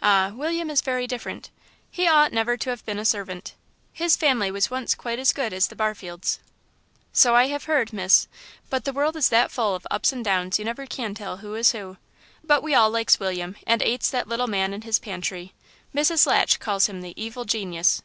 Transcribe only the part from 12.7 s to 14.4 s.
all likes William and 'ates that